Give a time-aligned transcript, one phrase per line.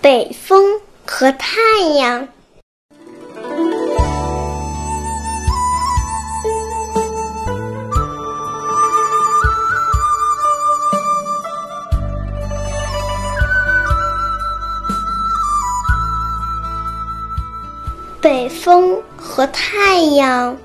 [0.00, 1.58] 北风和太
[1.96, 2.28] 阳。
[18.20, 20.56] 北风和太阳，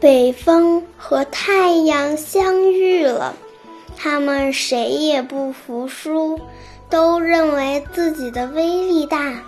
[0.00, 3.34] 北风和太阳相遇了，
[3.96, 6.38] 他们谁也不服输。
[6.88, 9.42] 都认为自己的威力大，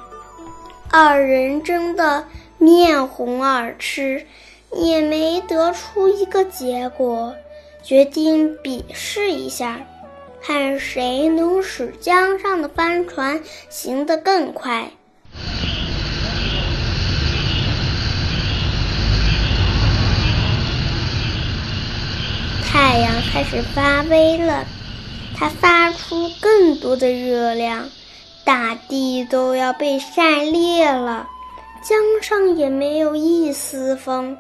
[0.90, 2.24] 二人争得
[2.58, 4.26] 面红耳赤，
[4.72, 7.34] 也没得出一个结果，
[7.82, 9.80] 决定比试一下，
[10.42, 14.90] 看谁能使江上的帆船行得更快。
[22.70, 24.66] 太阳开始发威了。
[25.38, 27.88] 它发出更多的热量，
[28.44, 31.28] 大地都要被晒裂了，
[31.80, 34.36] 江上也没有一丝风，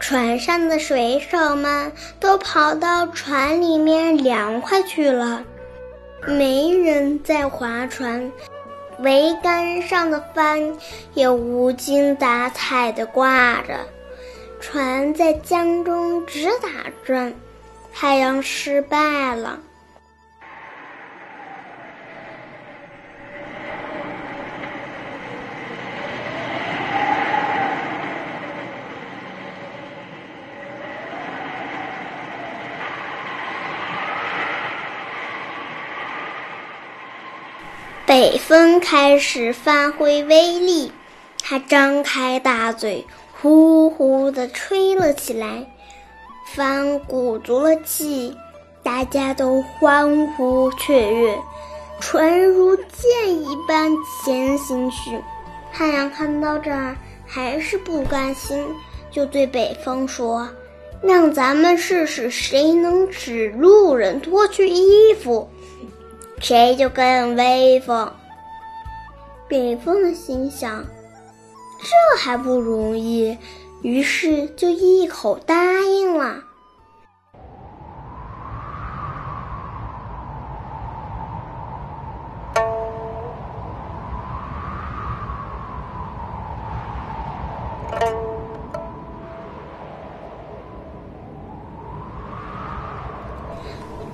[0.00, 5.44] 船上的水手们都跑到船里面凉快去了，
[6.24, 8.30] 没人在划船，
[9.00, 10.76] 桅杆上的帆
[11.14, 13.80] 也无精打采地挂着，
[14.60, 16.68] 船在江中直打
[17.04, 17.34] 转，
[17.92, 19.58] 太阳失败了。
[38.20, 40.90] 北风开始发挥威力，
[41.40, 43.06] 它张开大嘴，
[43.40, 45.64] 呼呼地吹了起来，
[46.52, 48.36] 帆鼓足了气，
[48.82, 51.38] 大家都欢呼雀跃，
[52.00, 53.88] 船如箭一般
[54.24, 55.16] 前行去。
[55.72, 58.66] 太阳看到这儿还是不甘心，
[59.12, 60.48] 就对北风说
[61.00, 65.48] ：“让咱们试试谁能使路人脱去衣服。”
[66.40, 68.10] 谁就更威风。
[69.48, 70.82] 北风心想，
[71.78, 73.36] 这还不容易，
[73.82, 76.42] 于是就一口答应了。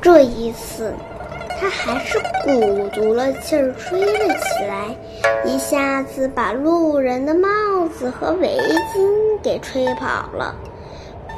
[0.01, 0.95] 这一次。
[1.61, 4.97] 他还是鼓足了气儿吹了起来，
[5.45, 7.49] 一下子把路人的帽
[7.89, 8.49] 子和围
[8.93, 9.09] 巾
[9.43, 10.55] 给吹跑了，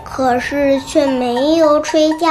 [0.04, 2.30] 可是却没有吹掉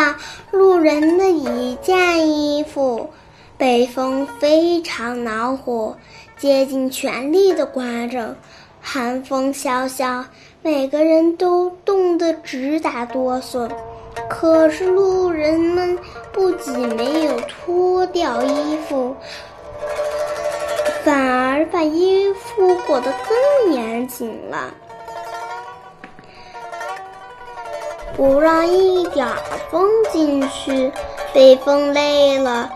[0.51, 3.09] 路人的一件衣服。
[3.57, 5.95] 北风非常恼火，
[6.37, 8.35] 竭尽全力地刮着，
[8.81, 10.25] 寒风萧萧，
[10.61, 13.69] 每个人都冻得直打哆嗦。
[14.29, 15.97] 可是路人们
[16.35, 19.15] 不仅没有脱掉衣服，
[21.01, 23.09] 反而把衣服裹得
[23.63, 24.69] 更严紧了，
[28.17, 29.25] 不让一点
[29.71, 30.91] 风进去。
[31.33, 32.69] 北风累了，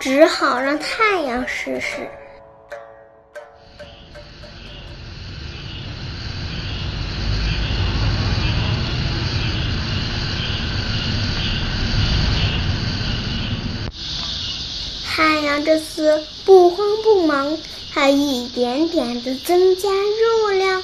[0.00, 2.10] 只好让太阳试试。
[15.16, 17.56] 太阳这次不慌不忙，
[17.90, 20.82] 还一点点的增加热量。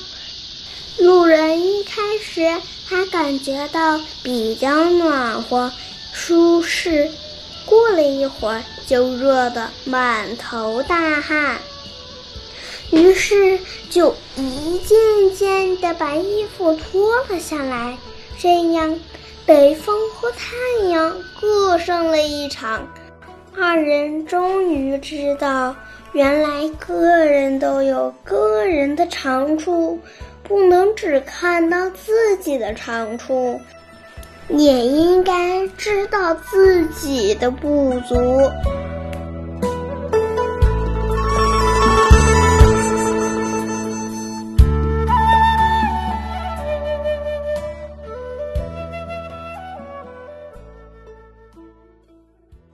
[0.97, 2.51] 路人一开始
[2.87, 5.71] 还感觉到比较暖和、
[6.15, 7.11] 舒适，
[7.67, 11.59] 过了一会儿就热得满头大汗，
[12.91, 13.61] 于是
[13.91, 17.99] 就一件件的把衣服脱了下来。
[18.39, 18.99] 这样，
[19.45, 22.89] 北风和太阳各胜了一场。
[23.55, 25.77] 二人终于知道，
[26.13, 29.99] 原来个人都有个人的长处，
[30.43, 33.61] 不能只看到自己的长处，
[34.49, 38.17] 也应该知道自己的不足。